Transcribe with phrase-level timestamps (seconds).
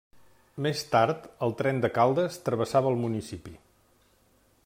[0.65, 3.57] Més tard, el tren de Caldes travessava el municipi.